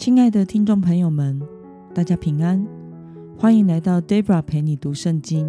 [0.00, 1.38] 亲爱的听众朋友们，
[1.94, 2.66] 大家平安，
[3.36, 5.46] 欢迎来到 Debra 陪你读圣经。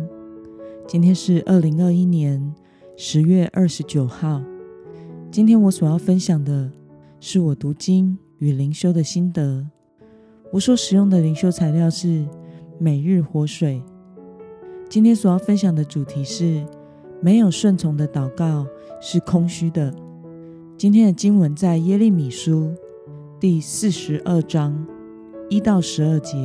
[0.86, 2.54] 今天是二零二一年
[2.98, 4.44] 十月二十九号。
[5.32, 6.70] 今天我所要分享的
[7.22, 9.66] 是我读经与灵修的心得。
[10.52, 12.28] 我所使用的灵修材料是
[12.78, 13.82] 每日活水。
[14.90, 16.62] 今天所要分享的主题是：
[17.22, 18.68] 没有顺从的祷告
[19.00, 19.96] 是空虚的。
[20.78, 22.74] 今天的经文在耶利米书。
[23.42, 24.86] 第四十二章
[25.50, 26.38] 一到十二节，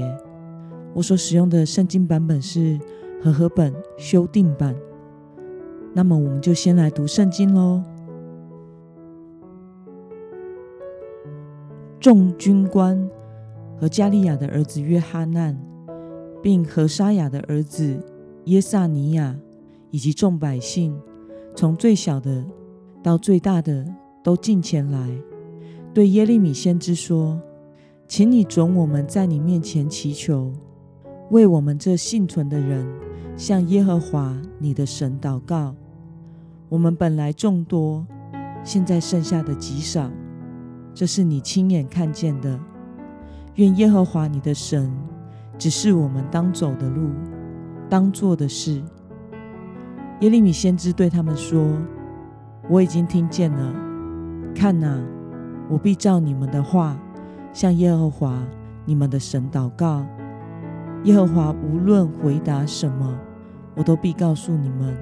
[0.94, 2.80] 我所使用的圣经版本是
[3.22, 4.74] 和合本修订版。
[5.92, 7.82] 那么，我们就先来读圣经喽。
[12.00, 13.06] 众军官
[13.78, 15.54] 和加利亚的儿子约哈难，
[16.42, 17.94] 并何沙雅的儿子
[18.46, 19.36] 耶萨尼亚，
[19.90, 20.98] 以及众百姓，
[21.54, 22.42] 从最小的
[23.02, 23.86] 到最大的，
[24.24, 25.10] 都进前来。
[25.96, 27.40] 对耶利米先知说
[28.06, 30.52] ：“请你准我们在你面前祈求，
[31.30, 32.86] 为我们这幸存的人
[33.34, 35.74] 向耶和华你的神祷告。
[36.68, 38.06] 我们本来众多，
[38.62, 40.10] 现在剩下的极少，
[40.92, 42.60] 这是你亲眼看见的。
[43.54, 44.92] 愿耶和华你的神
[45.56, 47.08] 指示我们当走的路，
[47.88, 48.82] 当做的事。”
[50.20, 51.66] 耶利米先知对他们说
[52.68, 53.74] ：“我已经听见了，
[54.54, 55.02] 看哪。”
[55.68, 56.96] 我必照你们的话，
[57.52, 58.42] 向耶和华
[58.84, 60.06] 你们的神祷告。
[61.04, 63.18] 耶和华无论回答什么，
[63.74, 64.96] 我都必告诉你们，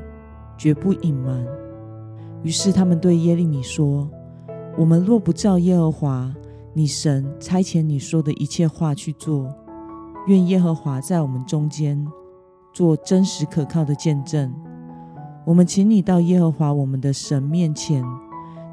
[0.57, 1.47] 绝不隐瞒。
[2.43, 4.09] 于是他们对耶利米说
[4.77, 6.35] ：“我们若不照耶和华
[6.73, 9.55] 你神差遣你说的一切话去做，
[10.27, 12.07] 愿耶和华在我们中间
[12.73, 14.55] 做真实可靠的见证。
[15.47, 18.03] 我们请你到耶和华我们的神面前。”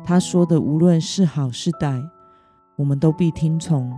[0.04, 2.04] 他说的无论是好是歹，
[2.76, 3.98] 我们都必听从，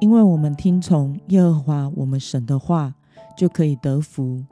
[0.00, 2.94] 因为我们听从耶和华我们神的话，
[3.36, 4.44] 就可以得福。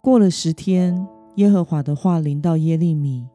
[0.00, 1.06] 过了十天，
[1.36, 3.26] 耶和华的话临到耶利米，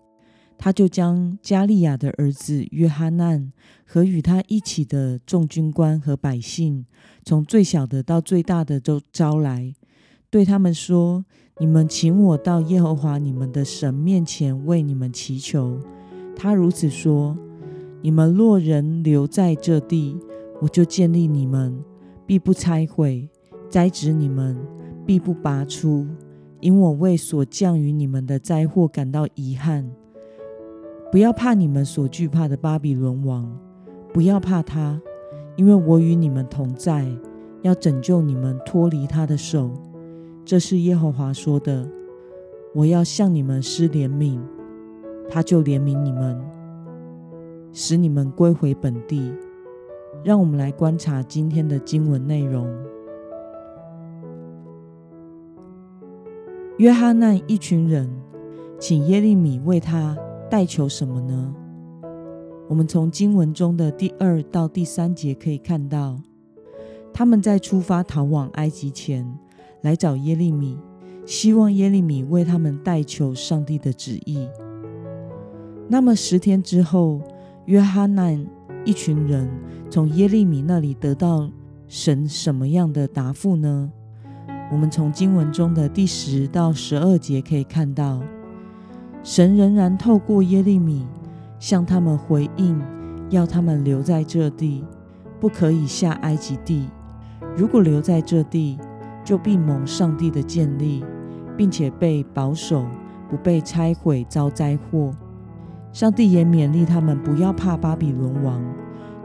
[0.58, 3.52] 他就将加利亚的儿子约哈难
[3.86, 6.86] 和与他一起的众军官和百姓，
[7.24, 9.74] 从最小的到最大的都招来，
[10.30, 11.26] 对他们说。
[11.60, 15.80] 你们请我到耶和华你们的神面前为你们祈求。
[16.36, 17.36] 他如此说：
[18.00, 20.16] 你们若人留在这地，
[20.62, 21.84] 我就建立你们，
[22.28, 23.28] 必不拆毁；
[23.72, 24.56] 栽植你们，
[25.04, 26.06] 必不拔出。
[26.60, 29.90] 因我为所降于你们的灾祸感到遗憾。
[31.12, 33.52] 不要怕你们所惧怕的巴比伦王，
[34.14, 35.02] 不要怕他，
[35.56, 37.12] 因为我与你们同在，
[37.64, 39.72] 要拯救你们脱离他的手。
[40.48, 41.86] 这是耶和华说的
[42.74, 44.40] ：“我要向你们施怜悯，
[45.28, 46.42] 他就怜悯你们，
[47.74, 49.30] 使你们归回本地。”
[50.24, 52.66] 让我们来观察今天的经文内容。
[56.78, 58.10] 约哈难一群人
[58.80, 60.18] 请耶利米为他
[60.50, 61.54] 代求什么呢？
[62.70, 66.22] 我们从经文中的第二到第三节可以看到，
[67.14, 69.38] 他们在出发逃往埃及前。
[69.88, 70.78] 来找耶利米，
[71.26, 74.46] 希望耶利米为他们代求上帝的旨意。
[75.88, 77.22] 那么十天之后，
[77.68, 78.46] 约哈难
[78.84, 79.50] 一群人
[79.90, 81.50] 从耶利米那里得到
[81.88, 83.90] 神什么样的答复呢？
[84.70, 88.22] 我们从经文中的第十到十二节可以看到，
[89.24, 91.08] 神仍然透过耶利米
[91.60, 92.78] 向他们回应，
[93.30, 94.84] 要他们留在这地，
[95.40, 96.90] 不可以下埃及地。
[97.56, 98.78] 如果留在这地，
[99.28, 101.04] 就必蒙上帝的建立，
[101.58, 102.86] 并且被保守，
[103.30, 105.12] 不被拆毁、遭灾祸。
[105.92, 108.64] 上帝也勉励他们不要怕巴比伦王，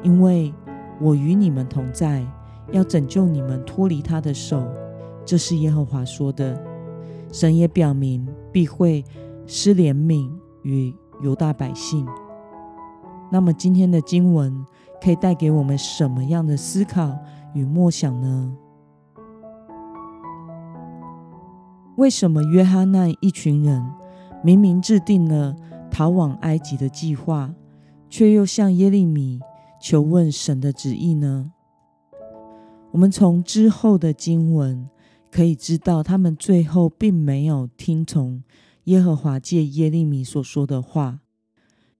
[0.03, 0.53] 因为
[1.01, 2.27] 我与你们同在，
[2.73, 4.67] 要拯救你们脱离他的手。
[5.25, 6.61] 这是耶和华说的。
[7.31, 9.05] 神也表明必会
[9.47, 10.29] 施怜悯
[10.63, 10.93] 与
[11.23, 12.05] 犹大百姓。
[13.31, 14.67] 那么今天的经文
[15.01, 17.17] 可以带给我们什么样的思考
[17.55, 18.53] 与默想呢？
[21.97, 23.83] 为什么约翰那一群人
[24.43, 25.55] 明明制定了
[25.91, 27.55] 逃往埃及的计划，
[28.09, 29.41] 却又向耶利米
[29.81, 31.53] 求问神的旨意呢？
[32.93, 34.89] 我们从之后的经文
[35.31, 38.43] 可以知道，他们最后并没有听从
[38.85, 41.21] 耶和华借耶利米所说的话，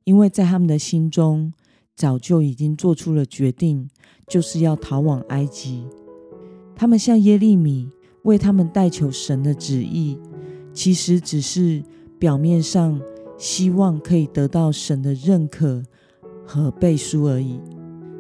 [0.05, 1.53] 因为在他们的心中
[1.95, 3.89] 早就已经做出了决定，
[4.27, 5.87] 就是要逃往埃及。
[6.75, 7.91] 他们向耶利米。
[8.23, 10.19] 为他们代求神的旨意，
[10.73, 11.83] 其实只是
[12.19, 13.01] 表面上
[13.37, 15.83] 希望可以得到神的认可
[16.47, 17.61] 和背书而已。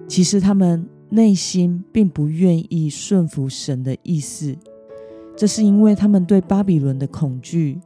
[0.08, 4.56] 其实他们内心并不愿意顺服神的意思，
[5.36, 7.78] 这是因为他们对巴比伦的恐惧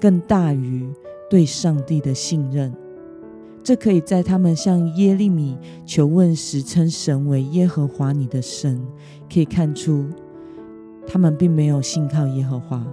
[0.00, 0.88] 更大于
[1.28, 2.72] 对上帝的信任。
[3.62, 8.80] 这可以在他们向耶利米求问时称神为耶和华你的神，
[9.30, 10.06] 可以看出
[11.12, 12.86] 他们并没有信靠耶和华。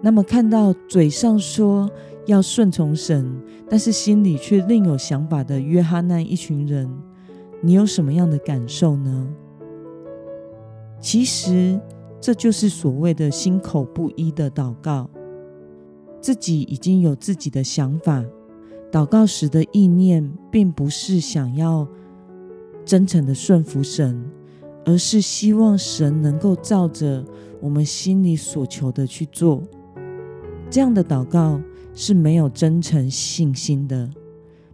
[0.00, 1.90] 那么，看到嘴上说
[2.26, 3.28] 要顺从神，
[3.68, 6.88] 但是心里却另有想法的约哈难一群人，
[7.60, 9.26] 你有什么样的感受呢？
[11.00, 11.80] 其实，
[12.20, 15.10] 这就是所谓的心口不一的祷告，
[16.20, 18.24] 自己已经有自己的想法。
[18.92, 21.86] 祷告时的意念，并不是想要
[22.84, 24.24] 真诚的顺服神，
[24.88, 27.22] 而是希望神能够照着
[27.60, 29.62] 我们心里所求的去做。
[30.70, 31.60] 这样的祷告
[31.92, 34.08] 是没有真诚信心的，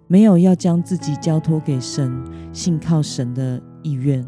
[0.07, 2.17] 没有要将自己交托给神、
[2.53, 4.25] 信靠神的意愿。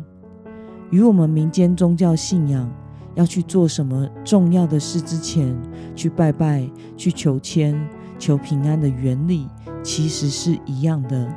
[0.90, 2.68] 与我们民间宗教信仰
[3.14, 5.56] 要去做什么重要的事之前，
[5.94, 7.80] 去拜拜、去求签、
[8.18, 9.46] 求平安的原理。
[9.84, 11.32] 其实是一样的，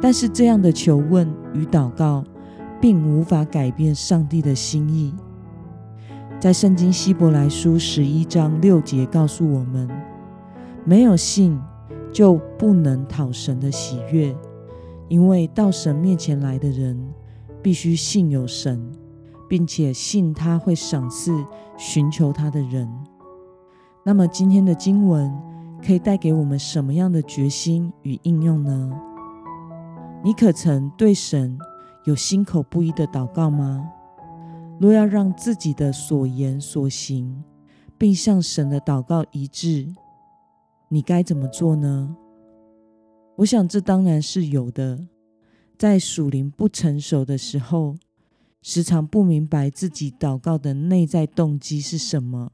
[0.00, 2.22] 但是这样的求问与祷告，
[2.80, 5.14] 并无法改变上帝的心意。
[6.40, 9.88] 在圣经希伯来书十一章六节告诉我们：
[10.84, 11.60] 没有信，
[12.12, 14.34] 就不能讨神的喜悦，
[15.08, 16.98] 因为到神面前来的人，
[17.62, 18.90] 必须信有神，
[19.48, 21.32] 并且信他会赏赐
[21.76, 22.88] 寻求他的人。
[24.04, 25.32] 那么今天的经文。
[25.80, 28.90] 可以带给我们什么样的决心与应用呢？
[30.24, 31.56] 你可曾对神
[32.08, 33.86] 有心口不一的祷告吗？
[34.80, 37.44] 若要让自己的所言所行，
[37.98, 39.86] 并向神的祷告一致，
[40.88, 42.16] 你该怎么做呢？
[43.36, 45.06] 我想这当然是有的。
[45.76, 47.96] 在属灵不成熟的时候，
[48.62, 52.52] 时常不明白自己祷告的内在动机是什么。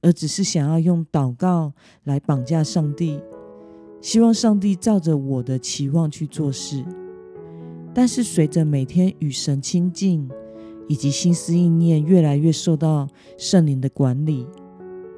[0.00, 3.20] 而只是想要用祷告来绑架上帝，
[4.00, 6.84] 希望上帝照着我的期望去做事。
[7.94, 10.28] 但是随着每天与神亲近，
[10.88, 13.06] 以及心思意念越来越受到
[13.36, 14.46] 圣灵的管理，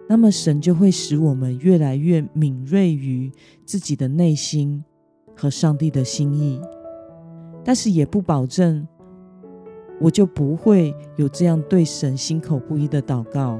[0.09, 3.31] 那么神就会使我们越来越敏锐于
[3.65, 4.83] 自己的内心
[5.37, 6.61] 和上帝的心意。
[7.65, 8.87] 但是也不保证
[10.01, 13.59] 我就不会有这样对神心口不一的祷告。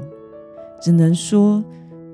[0.81, 1.63] 只能说，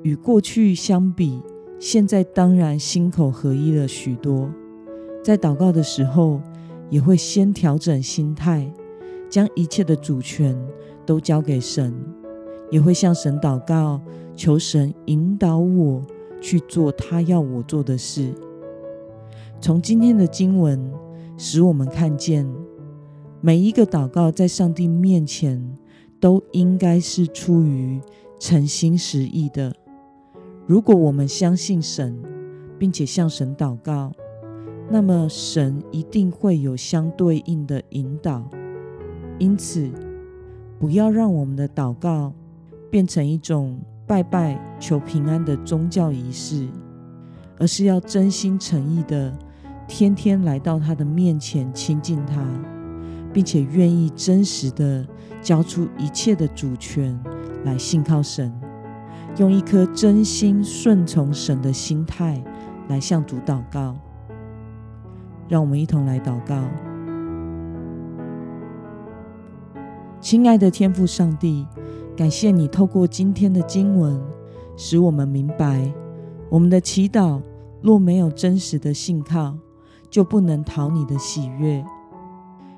[0.03, 1.41] 与过去相比，
[1.79, 4.49] 现在当然心口合一了许多。
[5.23, 6.39] 在祷告的时候，
[6.91, 8.71] 也会先调整心态，
[9.27, 10.55] 将一切的主权
[11.03, 11.91] 都交给神，
[12.69, 13.99] 也会向神祷告，
[14.35, 16.03] 求神引导我
[16.39, 18.31] 去做他要我做的事。
[19.59, 20.79] 从今天的经文，
[21.35, 22.47] 使我们看见，
[23.41, 25.75] 每一个祷告在上帝面前，
[26.19, 27.99] 都应该是出于。
[28.43, 29.71] 诚心实意的，
[30.65, 32.19] 如果我们相信神，
[32.79, 34.11] 并且向神祷告，
[34.91, 38.43] 那么神一定会有相对应的引导。
[39.39, 39.89] 因此，
[40.77, 42.33] 不要让我们的祷告
[42.89, 46.67] 变成一种拜拜求平安的宗教仪式，
[47.57, 49.33] 而是要真心诚意的
[49.87, 52.45] 天天来到他的面前亲近他，
[53.31, 55.07] 并且愿意真实的
[55.41, 57.17] 交出一切的主权。
[57.63, 58.51] 来信靠神，
[59.37, 62.43] 用一颗真心顺从神的心态
[62.89, 63.95] 来向主祷告。
[65.51, 66.55] 让我们一同来祷告，
[70.21, 71.67] 亲爱的天父上帝，
[72.15, 74.17] 感谢你透过今天的经文，
[74.77, 75.93] 使我们明白，
[76.49, 77.41] 我们的祈祷
[77.81, 79.53] 若没有真实的信靠，
[80.09, 81.83] 就不能讨你的喜悦。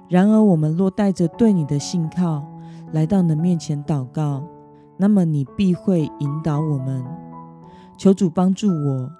[0.09, 2.43] 然而，我们若带着对你的信靠
[2.91, 4.41] 来到你的面前祷告，
[4.97, 7.05] 那么你必会引导我们，
[7.99, 9.11] 求主帮助我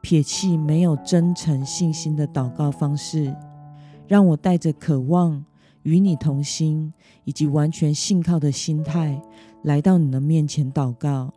[0.00, 3.34] 撇弃没有真诚信心的祷告方式，
[4.06, 5.44] 让我带着渴望
[5.82, 6.92] 与你同心
[7.24, 9.20] 以及完全信靠的心态
[9.62, 11.34] 来到你的面前祷告，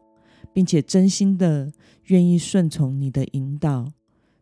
[0.53, 1.71] 并且真心的
[2.05, 3.91] 愿意顺从你的引导，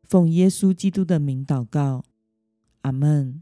[0.04, 2.04] 奉耶稣基督的名祷告，
[2.82, 3.42] 阿门。